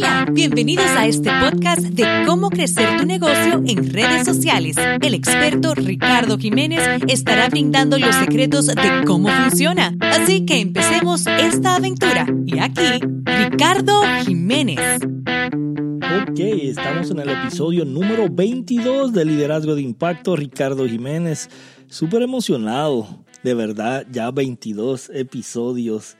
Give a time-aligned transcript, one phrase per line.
[0.00, 4.76] Hola, bienvenidos a este podcast de cómo crecer tu negocio en redes sociales.
[5.02, 9.96] El experto Ricardo Jiménez estará brindando los secretos de cómo funciona.
[10.00, 12.28] Así que empecemos esta aventura.
[12.46, 15.00] Y aquí, Ricardo Jiménez.
[15.02, 20.36] Ok, estamos en el episodio número 22 de Liderazgo de Impacto.
[20.36, 21.50] Ricardo Jiménez,
[21.88, 26.16] súper emocionado, de verdad, ya 22 episodios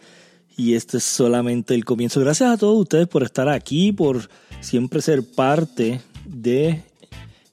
[0.58, 2.20] y este es solamente el comienzo.
[2.20, 4.28] Gracias a todos ustedes por estar aquí, por
[4.60, 6.82] siempre ser parte de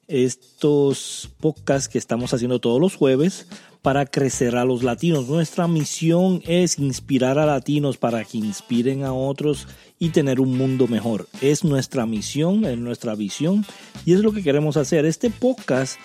[0.08, 3.46] estos podcasts que estamos haciendo todos los jueves
[3.80, 5.28] para crecer a los latinos.
[5.28, 9.68] Nuestra misión es inspirar a latinos para que inspiren a otros
[10.00, 11.28] y tener un mundo mejor.
[11.40, 13.64] Es nuestra misión, es nuestra visión
[14.04, 15.06] y es lo que queremos hacer.
[15.06, 15.96] Este podcast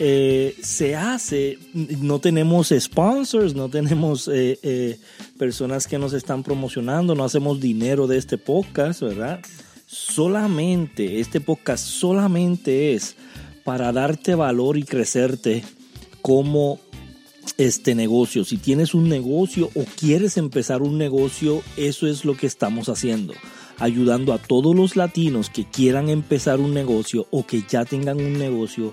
[0.00, 4.98] eh, se hace, no tenemos sponsors, no tenemos eh, eh,
[5.38, 9.40] personas que nos están promocionando, no hacemos dinero de este podcast, ¿verdad?
[9.86, 13.16] Solamente, este podcast solamente es
[13.64, 15.64] para darte valor y crecerte
[16.22, 16.78] como
[17.56, 18.44] este negocio.
[18.44, 23.34] Si tienes un negocio o quieres empezar un negocio, eso es lo que estamos haciendo
[23.80, 28.36] ayudando a todos los latinos que quieran empezar un negocio o que ya tengan un
[28.36, 28.92] negocio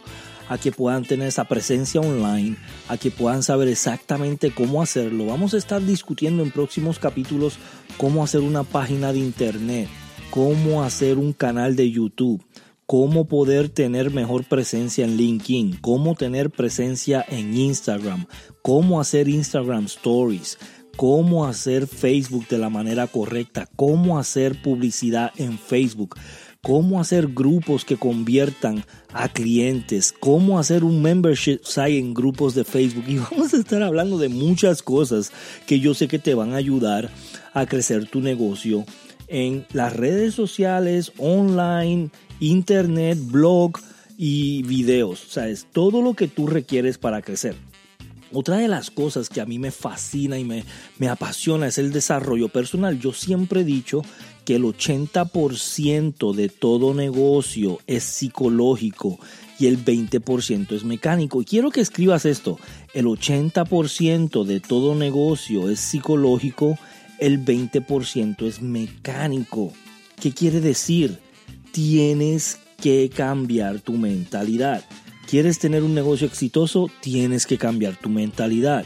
[0.50, 2.58] a que puedan tener esa presencia online,
[2.88, 5.28] a que puedan saber exactamente cómo hacerlo.
[5.28, 7.58] Vamos a estar discutiendo en próximos capítulos
[7.98, 9.88] cómo hacer una página de internet,
[10.30, 12.44] cómo hacer un canal de YouTube,
[12.86, 18.28] cómo poder tener mejor presencia en LinkedIn, cómo tener presencia en Instagram,
[18.62, 20.58] cómo hacer Instagram Stories,
[20.96, 26.16] cómo hacer Facebook de la manera correcta, cómo hacer publicidad en Facebook
[26.66, 32.64] cómo hacer grupos que conviertan a clientes, cómo hacer un membership site en grupos de
[32.64, 33.04] Facebook.
[33.08, 35.32] Y vamos a estar hablando de muchas cosas
[35.68, 37.12] que yo sé que te van a ayudar
[37.54, 38.84] a crecer tu negocio
[39.28, 43.74] en las redes sociales, online, internet, blog
[44.18, 45.24] y videos.
[45.24, 47.56] O sea, es todo lo que tú requieres para crecer.
[48.34, 50.66] Otra de las cosas que a mí me fascina y me,
[50.98, 53.00] me apasiona es el desarrollo personal.
[53.00, 54.02] Yo siempre he dicho
[54.45, 59.19] que el 80% de todo negocio es psicológico
[59.59, 61.41] y el 20% es mecánico.
[61.41, 62.59] Y quiero que escribas esto,
[62.94, 66.78] el 80% de todo negocio es psicológico,
[67.19, 69.73] el 20% es mecánico.
[70.22, 71.19] ¿Qué quiere decir?
[71.72, 74.85] Tienes que cambiar tu mentalidad.
[75.27, 76.89] ¿Quieres tener un negocio exitoso?
[77.01, 78.85] Tienes que cambiar tu mentalidad.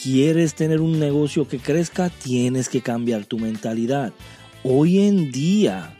[0.00, 2.10] ¿Quieres tener un negocio que crezca?
[2.10, 4.12] Tienes que cambiar tu mentalidad.
[4.62, 5.96] Hoy en día,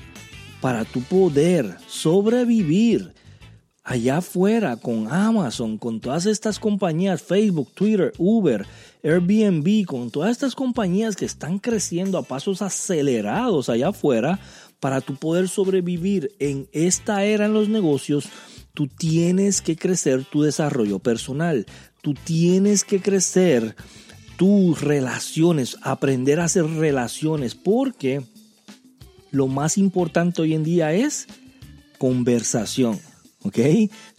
[0.60, 3.14] para tu poder sobrevivir
[3.82, 8.66] allá afuera con Amazon, con todas estas compañías, Facebook, Twitter, Uber,
[9.02, 14.38] Airbnb, con todas estas compañías que están creciendo a pasos acelerados allá afuera,
[14.78, 18.28] para tu poder sobrevivir en esta era en los negocios,
[18.74, 21.66] Tú tienes que crecer tu desarrollo personal.
[22.02, 23.74] Tú tienes que crecer
[24.36, 28.22] tus relaciones, aprender a hacer relaciones, porque
[29.30, 31.26] lo más importante hoy en día es
[31.98, 32.98] conversación.
[33.42, 33.58] ¿Ok?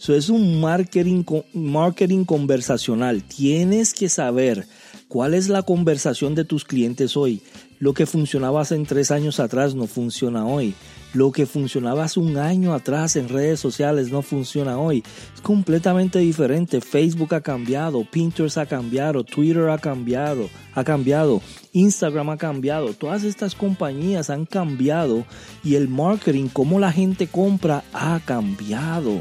[0.00, 1.22] Eso es un marketing,
[1.54, 3.22] marketing conversacional.
[3.22, 4.66] Tienes que saber
[5.06, 7.40] cuál es la conversación de tus clientes hoy.
[7.78, 10.74] Lo que funcionaba hace tres años atrás no funciona hoy.
[11.14, 15.04] Lo que funcionaba hace un año atrás en redes sociales no funciona hoy.
[15.34, 16.80] Es completamente diferente.
[16.80, 21.42] Facebook ha cambiado, Pinterest ha cambiado, Twitter ha cambiado, ha cambiado,
[21.74, 22.94] Instagram ha cambiado.
[22.94, 25.26] Todas estas compañías han cambiado
[25.62, 29.20] y el marketing, cómo la gente compra, ha cambiado.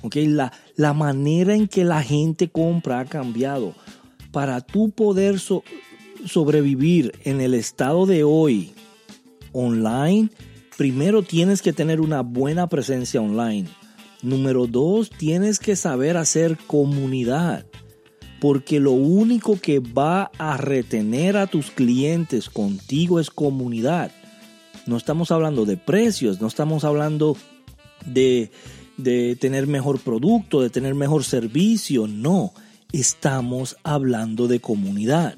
[0.00, 3.74] Okay, la, la manera en que la gente compra ha cambiado.
[4.32, 5.38] Para tú poder
[6.24, 8.72] sobrevivir en el estado de hoy
[9.52, 10.30] online,
[10.76, 13.68] primero tienes que tener una buena presencia online.
[14.22, 17.66] Número dos, tienes que saber hacer comunidad.
[18.40, 24.10] Porque lo único que va a retener a tus clientes contigo es comunidad.
[24.86, 27.36] No estamos hablando de precios, no estamos hablando
[28.04, 28.50] de,
[28.98, 32.06] de tener mejor producto, de tener mejor servicio.
[32.06, 32.52] No,
[32.92, 35.36] estamos hablando de comunidad.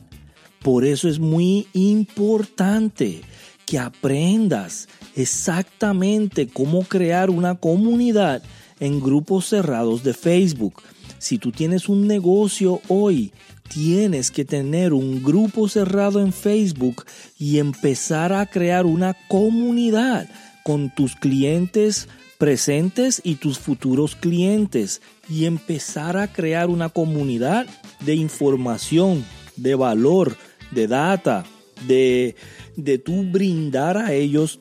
[0.63, 3.23] Por eso es muy importante
[3.65, 4.89] que aprendas
[5.19, 8.43] exactamente cómo crear una comunidad
[8.81, 10.83] en grupos cerrados de Facebook.
[11.19, 13.33] Si tú tienes un negocio hoy,
[13.69, 17.05] tienes que tener un grupo cerrado en Facebook
[17.39, 20.29] y empezar a crear una comunidad
[20.63, 27.67] con tus clientes presentes y tus futuros clientes y empezar a crear una comunidad
[28.01, 29.25] de información,
[29.57, 30.37] de valor,
[30.71, 31.45] de data,
[31.89, 32.37] de,
[32.77, 34.61] de tú brindar a ellos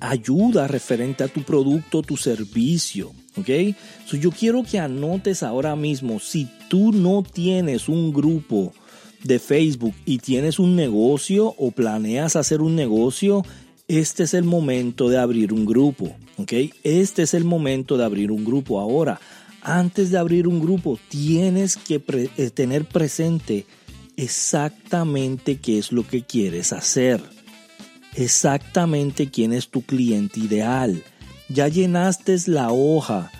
[0.00, 3.12] ayuda referente a tu producto, tu servicio.
[3.36, 3.48] ¿Ok?
[4.12, 8.72] Yo quiero que anotes ahora mismo, si tú no tienes un grupo
[9.22, 13.44] de Facebook y tienes un negocio o planeas hacer un negocio,
[13.86, 16.16] este es el momento de abrir un grupo.
[16.38, 16.52] ¿Ok?
[16.82, 18.80] Este es el momento de abrir un grupo.
[18.80, 19.20] Ahora,
[19.62, 22.02] antes de abrir un grupo, tienes que
[22.36, 23.66] eh, tener presente
[24.16, 27.20] exactamente qué es lo que quieres hacer.
[28.14, 31.02] Exactamente quién es tu cliente ideal.
[31.48, 33.30] ¿Ya llenaste la hoja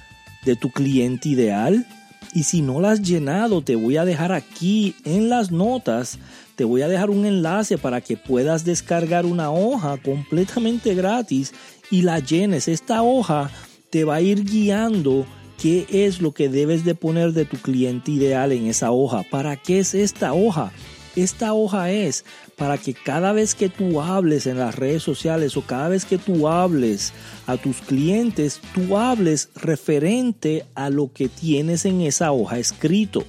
[0.44, 1.86] de tu cliente ideal?
[2.34, 6.18] Y si no la has llenado, te voy a dejar aquí en las notas,
[6.54, 11.52] te voy a dejar un enlace para que puedas descargar una hoja completamente gratis
[11.90, 12.68] y la llenes.
[12.68, 13.50] Esta hoja
[13.90, 15.26] te va a ir guiando
[15.60, 19.24] qué es lo que debes de poner de tu cliente ideal en esa hoja.
[19.28, 20.72] ¿Para qué es esta hoja?
[21.16, 22.24] Esta hoja es
[22.56, 26.18] para que cada vez que tú hables en las redes sociales o cada vez que
[26.18, 27.12] tú hables
[27.46, 33.24] a tus clientes, tú hables referente a lo que tienes en esa hoja escrito.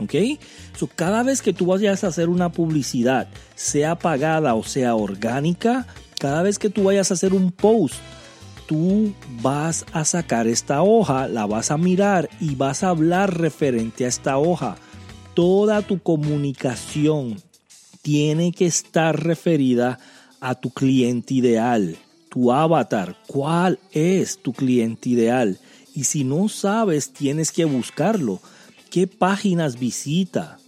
[0.00, 0.14] ¿Ok?
[0.76, 5.86] So, cada vez que tú vayas a hacer una publicidad, sea pagada o sea orgánica,
[6.18, 7.96] cada vez que tú vayas a hacer un post,
[8.66, 14.04] tú vas a sacar esta hoja, la vas a mirar y vas a hablar referente
[14.04, 14.76] a esta hoja.
[15.34, 17.42] Toda tu comunicación
[18.02, 19.98] tiene que estar referida
[20.40, 21.96] a tu cliente ideal,
[22.30, 23.16] tu avatar.
[23.26, 25.58] ¿Cuál es tu cliente ideal?
[25.92, 28.40] Y si no sabes, tienes que buscarlo.
[28.90, 30.58] ¿Qué páginas visita?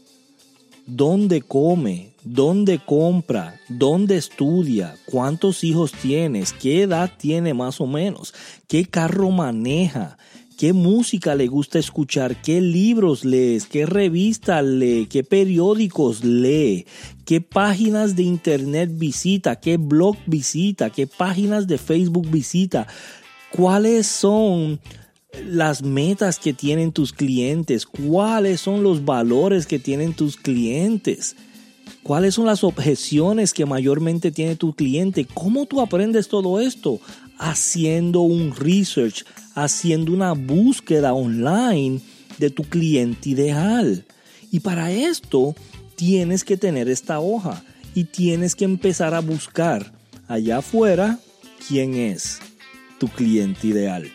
[0.87, 2.15] ¿Dónde come?
[2.25, 3.61] ¿Dónde compra?
[3.69, 4.97] ¿Dónde estudia?
[5.05, 6.53] ¿Cuántos hijos tienes?
[6.53, 8.35] ¿Qué edad tiene más o menos?
[8.67, 10.19] ¿Qué carro maneja?
[10.57, 16.87] Qué música le gusta escuchar, qué libros lees, qué revistas lee, qué periódicos lee,
[17.25, 22.87] qué páginas de internet visita, qué blog visita, qué páginas de Facebook visita,
[23.51, 24.81] cuáles son
[25.45, 31.37] las metas que tienen tus clientes, cuáles son los valores que tienen tus clientes.
[32.03, 35.25] ¿Cuáles son las objeciones que mayormente tiene tu cliente?
[35.25, 37.01] ¿Cómo tú aprendes todo esto?
[37.39, 39.25] Haciendo un research,
[39.55, 42.01] haciendo una búsqueda online
[42.39, 44.05] de tu cliente ideal.
[44.51, 45.55] Y para esto
[45.97, 47.63] tienes que tener esta hoja
[47.95, 49.93] y tienes que empezar a buscar
[50.29, 51.19] allá afuera
[51.67, 52.39] quién es
[52.99, 54.11] tu cliente ideal.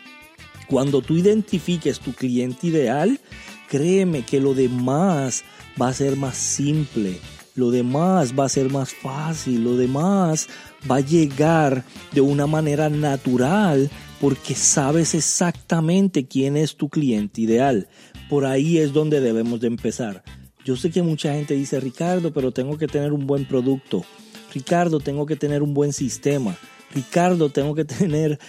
[0.68, 3.19] Cuando tú identifiques tu cliente ideal,
[3.68, 5.44] créeme que lo demás
[5.81, 7.19] va a ser más simple,
[7.56, 10.47] lo demás va a ser más fácil, lo demás
[10.89, 13.89] va a llegar de una manera natural
[14.19, 17.88] porque sabes exactamente quién es tu cliente ideal.
[18.30, 20.24] Por ahí es donde debemos de empezar.
[20.63, 24.06] Yo sé que mucha gente dice, Ricardo, pero tengo que tener un buen producto.
[24.54, 26.56] Ricardo, tengo que tener un buen sistema.
[26.94, 28.39] Ricardo, tengo que tener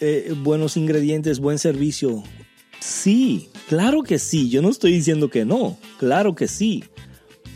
[0.00, 2.22] eh, buenos ingredientes, buen servicio.
[2.78, 4.48] Sí, claro que sí.
[4.48, 5.76] Yo no estoy diciendo que no.
[5.98, 6.84] Claro que sí.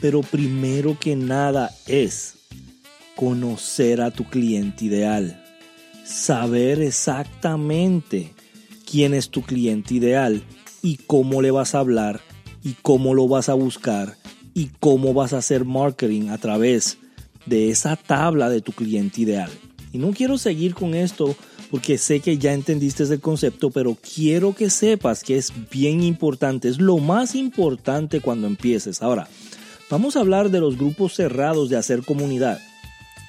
[0.01, 2.40] Pero primero que nada es
[3.21, 5.41] conocer a tu cliente ideal
[6.11, 8.33] saber exactamente
[8.91, 10.43] quién es tu cliente ideal
[10.83, 12.21] y cómo le vas a hablar
[12.65, 14.17] y cómo lo vas a buscar
[14.53, 16.99] y cómo vas a hacer marketing a través
[17.47, 19.51] de esa tabla de tu cliente ideal.
[19.93, 21.37] Y no quiero seguir con esto
[21.71, 26.69] porque sé que ya entendiste el concepto, pero quiero que sepas que es bien importante,
[26.69, 29.01] es lo más importante cuando empieces.
[29.01, 29.29] Ahora,
[29.89, 32.61] vamos a hablar de los grupos cerrados de hacer comunidad.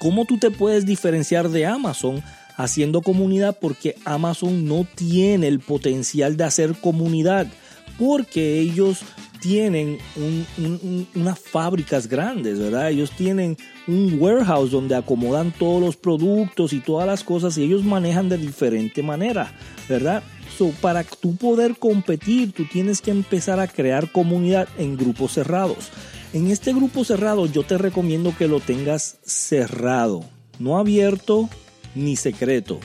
[0.02, 2.24] ¿Cómo tú te puedes diferenciar de Amazon
[2.56, 7.46] haciendo comunidad porque Amazon no tiene el potencial de hacer comunidad
[8.00, 9.02] porque ellos
[9.38, 9.98] tienen
[11.14, 12.90] unas fábricas grandes, ¿verdad?
[12.90, 13.56] Ellos tienen
[13.86, 18.38] un warehouse donde acomodan todos los productos y todas las cosas y ellos manejan de
[18.38, 19.52] diferente manera,
[19.88, 20.24] ¿verdad?
[20.58, 25.92] So, para tú poder competir, tú tienes que empezar a crear comunidad en grupos cerrados.
[26.32, 30.24] En este grupo cerrado yo te recomiendo que lo tengas cerrado,
[30.58, 31.50] no abierto,
[31.94, 32.80] ni secreto.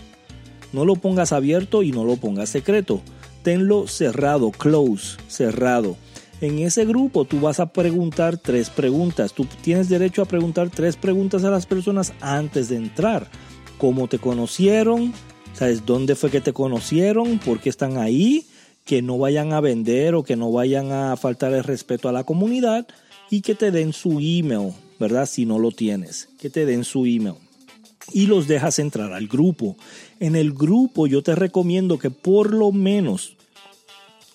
[0.74, 3.02] No lo pongas abierto y no lo pongas secreto.
[3.44, 5.96] Tenlo cerrado, close, cerrado.
[6.42, 9.32] En ese grupo tú vas a preguntar tres preguntas.
[9.32, 13.30] Tú tienes derecho a preguntar tres preguntas a las personas antes de entrar.
[13.78, 15.14] ¿Cómo te conocieron?
[15.54, 17.40] ¿Sabes dónde fue que te conocieron?
[17.40, 18.46] ¿Por qué están ahí?
[18.84, 22.26] Que no vayan a vender o que no vayan a faltar el respeto a la
[22.26, 22.88] comunidad
[23.30, 25.26] y que te den su email, ¿verdad?
[25.26, 27.36] Si no lo tienes, que te den su email
[28.14, 29.76] y los dejas entrar al grupo.
[30.20, 33.36] En el grupo yo te recomiendo que por lo menos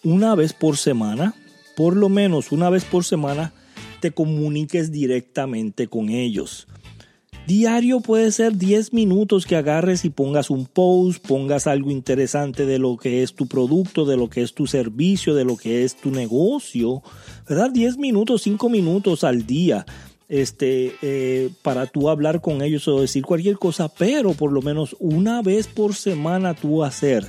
[0.05, 1.35] una vez por semana,
[1.77, 3.53] por lo menos una vez por semana,
[4.01, 6.67] te comuniques directamente con ellos.
[7.47, 12.79] Diario puede ser 10 minutos que agarres y pongas un post, pongas algo interesante de
[12.79, 15.97] lo que es tu producto, de lo que es tu servicio, de lo que es
[15.97, 17.03] tu negocio,
[17.49, 17.71] ¿verdad?
[17.71, 19.85] 10 minutos, 5 minutos al día
[20.29, 24.97] este, eh, para tú hablar con ellos o decir cualquier cosa, pero por lo menos
[24.99, 27.27] una vez por semana tú hacer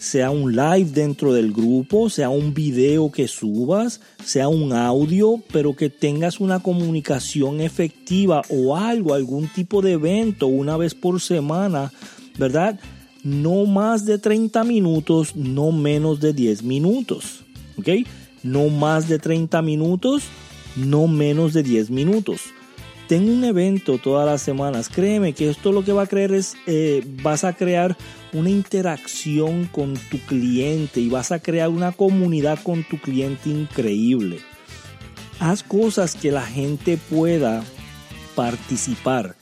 [0.00, 5.76] sea un live dentro del grupo, sea un video que subas, sea un audio, pero
[5.76, 11.92] que tengas una comunicación efectiva o algo, algún tipo de evento una vez por semana,
[12.38, 12.80] ¿verdad?
[13.22, 17.44] No más de 30 minutos, no menos de 10 minutos,
[17.76, 18.06] ¿ok?
[18.42, 20.22] No más de 30 minutos,
[20.76, 22.40] no menos de 10 minutos.
[23.10, 24.88] Tengo un evento todas las semanas.
[24.88, 27.96] Créeme que esto lo que va a creer es, eh, vas a crear
[28.32, 34.38] una interacción con tu cliente y vas a crear una comunidad con tu cliente increíble.
[35.40, 37.64] Haz cosas que la gente pueda
[38.36, 39.34] participar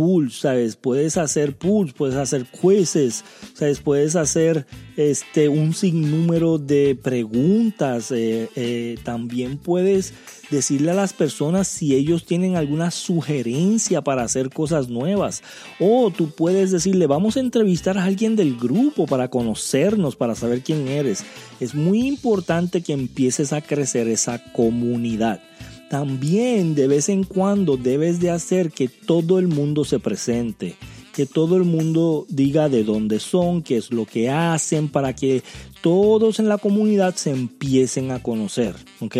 [0.00, 0.76] pools, ¿sabes?
[0.76, 3.80] Puedes hacer pools, puedes hacer quizzes, ¿sabes?
[3.80, 4.64] Puedes hacer
[4.96, 8.10] este, un sinnúmero de preguntas.
[8.10, 10.14] Eh, eh, también puedes
[10.50, 15.42] decirle a las personas si ellos tienen alguna sugerencia para hacer cosas nuevas.
[15.78, 20.62] O tú puedes decirle, vamos a entrevistar a alguien del grupo para conocernos, para saber
[20.62, 21.24] quién eres.
[21.60, 25.42] Es muy importante que empieces a crecer esa comunidad.
[25.90, 30.76] También de vez en cuando debes de hacer que todo el mundo se presente,
[31.12, 35.42] que todo el mundo diga de dónde son, qué es lo que hacen, para que
[35.82, 39.16] todos en la comunidad se empiecen a conocer, ¿ok?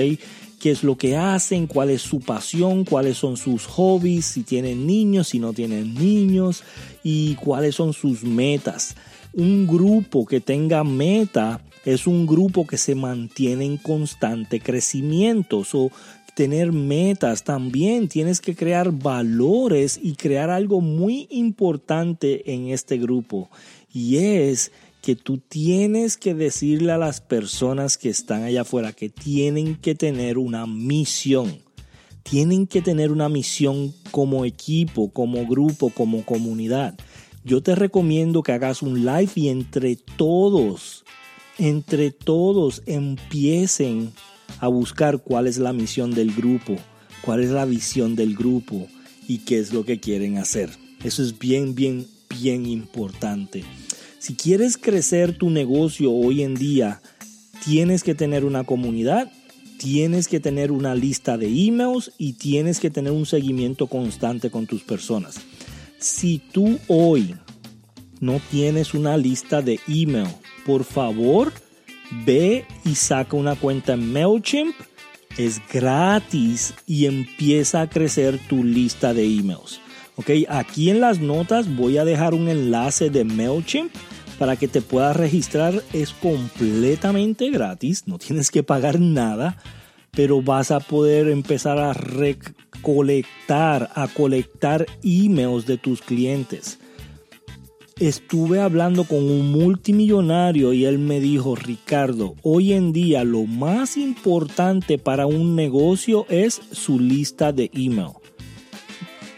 [0.60, 4.86] qué es lo que hacen, cuál es su pasión, cuáles son sus hobbies, si tienen
[4.86, 6.62] niños, si no tienen niños
[7.02, 8.94] y cuáles son sus metas.
[9.32, 15.64] Un grupo que tenga meta es un grupo que se mantiene en constante crecimiento.
[15.72, 15.90] o
[16.40, 23.50] tener metas, también tienes que crear valores y crear algo muy importante en este grupo.
[23.92, 29.10] Y es que tú tienes que decirle a las personas que están allá afuera que
[29.10, 31.58] tienen que tener una misión.
[32.22, 36.98] Tienen que tener una misión como equipo, como grupo, como comunidad.
[37.44, 41.04] Yo te recomiendo que hagas un live y entre todos,
[41.58, 44.14] entre todos empiecen
[44.60, 46.76] a buscar cuál es la misión del grupo,
[47.22, 48.86] cuál es la visión del grupo
[49.26, 50.70] y qué es lo que quieren hacer.
[51.02, 53.64] Eso es bien, bien, bien importante.
[54.18, 57.00] Si quieres crecer tu negocio hoy en día,
[57.64, 59.32] tienes que tener una comunidad,
[59.78, 64.66] tienes que tener una lista de emails y tienes que tener un seguimiento constante con
[64.66, 65.36] tus personas.
[65.98, 67.34] Si tú hoy
[68.20, 70.28] no tienes una lista de email,
[70.66, 71.50] por favor,
[72.26, 74.74] ve y saca una cuenta en MailChimp.
[75.38, 79.80] Es gratis y empieza a crecer tu lista de emails.
[80.16, 83.92] Ok, aquí en las notas voy a dejar un enlace de MailChimp
[84.38, 85.82] para que te puedas registrar.
[85.92, 89.56] Es completamente gratis, no tienes que pagar nada,
[90.10, 96.79] pero vas a poder empezar a recolectar, a colectar emails de tus clientes
[98.00, 103.98] estuve hablando con un multimillonario y él me dijo, Ricardo, hoy en día lo más
[103.98, 108.12] importante para un negocio es su lista de email.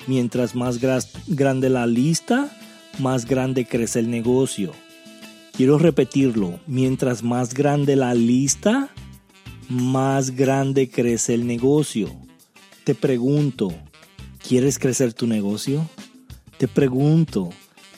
[0.06, 0.78] Mientras más
[1.26, 2.56] grande la lista,
[3.00, 4.72] más grande crece el negocio.
[5.52, 8.90] Quiero repetirlo, mientras más grande la lista,
[9.68, 12.10] más grande crece el negocio.
[12.84, 13.72] Te pregunto,
[14.46, 15.88] ¿quieres crecer tu negocio?
[16.58, 17.50] Te pregunto,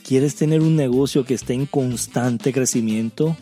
[0.04, 3.38] ¿Quieres tener un negocio que esté en constante crecimiento?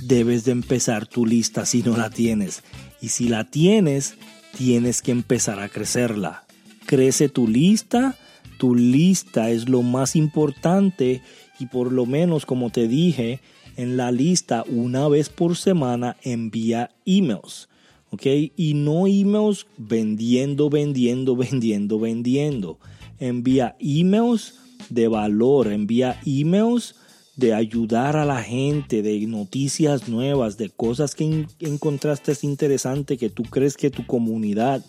[0.00, 2.62] Debes de empezar tu lista si no la tienes.
[3.02, 4.14] Y si la tienes,
[4.56, 6.44] tienes que empezar a crecerla.
[6.86, 8.16] Crece tu lista.
[8.58, 11.20] Tu lista es lo más importante
[11.58, 13.40] y por lo menos, como te dije,
[13.76, 17.68] en la lista una vez por semana envía emails.
[18.10, 18.26] ¿Ok?
[18.54, 22.78] Y no emails vendiendo, vendiendo, vendiendo, vendiendo.
[23.18, 26.94] Envía emails de valor, envía emails
[27.36, 33.42] de ayudar a la gente, de noticias nuevas, de cosas que encontraste interesante que tú
[33.42, 34.84] crees que tu comunidad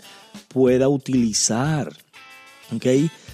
[0.49, 1.91] pueda utilizar.
[2.75, 2.85] ¿Ok?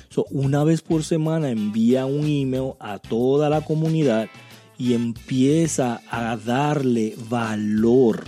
[0.09, 4.29] So, una vez por semana envía un email a toda la comunidad
[4.77, 8.23] y empieza a darle valor.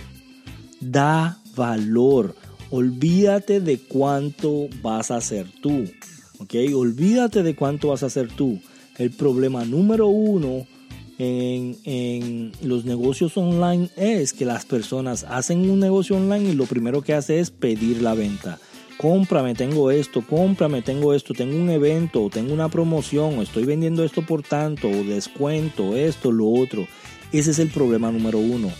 [0.80, 2.34] Da valor.
[2.70, 5.84] Olvídate de cuánto vas a hacer tú.
[6.38, 6.54] ¿Ok?
[6.74, 8.60] Olvídate de cuánto vas a hacer tú.
[8.98, 10.66] El problema número uno
[11.18, 16.66] en, en, los negocios online es que las personas hacen un negocio online y lo
[16.66, 18.58] primero que hace es pedir la venta.
[18.98, 24.24] cómprame, tengo esto, cómprame, tengo esto, tengo un evento, tengo una promoción, estoy vendiendo esto
[24.24, 26.86] por tanto, o descuento, esto, lo otro.
[27.32, 28.70] Ese es el problema número uno.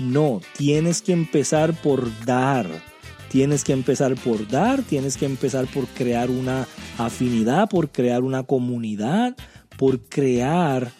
[0.00, 2.89] No, tienes que empezar por dar.
[3.30, 6.66] Tienes que empezar por dar, tienes que empezar por crear una
[6.98, 9.36] afinidad, por crear una comunidad,
[9.78, 10.90] por crear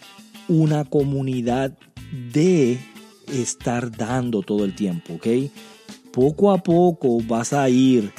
[0.46, 1.76] una comunidad
[2.32, 2.78] de
[3.26, 5.26] estar dando todo el tiempo, ¿ok?
[6.12, 8.12] Poco a poco vas a ir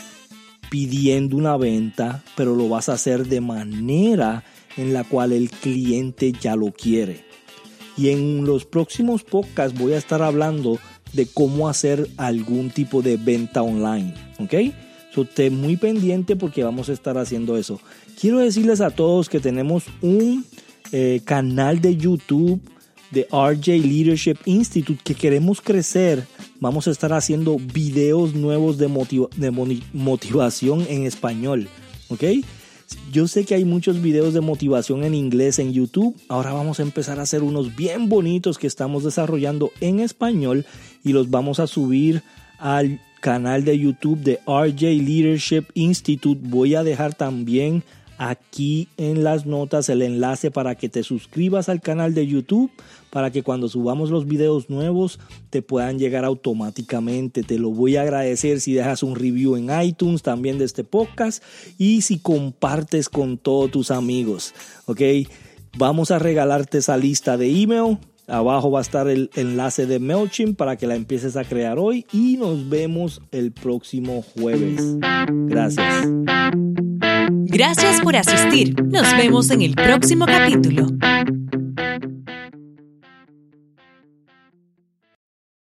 [0.69, 4.43] pidiendo una venta, pero lo vas a hacer de manera
[4.75, 7.25] en la cual el cliente ya lo quiere.
[7.97, 10.79] Y en los próximos podcasts voy a estar hablando
[11.13, 14.53] de cómo hacer algún tipo de venta online, ¿ok?
[15.13, 17.81] So, muy pendiente porque vamos a estar haciendo eso.
[18.19, 20.45] Quiero decirles a todos que tenemos un
[20.91, 22.61] eh, canal de YouTube
[23.11, 26.25] de RJ Leadership Institute que queremos crecer,
[26.59, 28.89] vamos a estar haciendo videos nuevos de,
[29.35, 29.51] de
[29.93, 31.67] motivación en español.
[32.07, 32.23] ¿Ok?
[33.11, 36.15] Yo sé que hay muchos videos de motivación en inglés en YouTube.
[36.27, 40.65] Ahora vamos a empezar a hacer unos bien bonitos que estamos desarrollando en español
[41.03, 42.23] y los vamos a subir
[42.57, 46.41] al canal de YouTube de RJ Leadership Institute.
[46.43, 47.83] Voy a dejar también
[48.17, 52.71] aquí en las notas el enlace para que te suscribas al canal de YouTube
[53.11, 57.43] para que cuando subamos los videos nuevos te puedan llegar automáticamente.
[57.43, 61.43] Te lo voy a agradecer si dejas un review en iTunes también de este podcast
[61.77, 64.53] y si compartes con todos tus amigos.
[64.85, 65.01] Ok,
[65.77, 67.99] vamos a regalarte esa lista de email.
[68.27, 72.05] Abajo va a estar el enlace de MailChimp para que la empieces a crear hoy
[72.13, 74.81] y nos vemos el próximo jueves.
[75.47, 76.07] Gracias.
[77.29, 78.81] Gracias por asistir.
[78.85, 80.87] Nos vemos en el próximo capítulo.